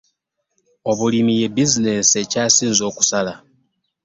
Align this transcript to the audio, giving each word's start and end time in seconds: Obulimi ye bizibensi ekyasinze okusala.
Obulimi 0.89 1.33
ye 1.39 1.47
bizibensi 1.55 2.13
ekyasinze 2.23 2.83
okusala. 2.89 3.33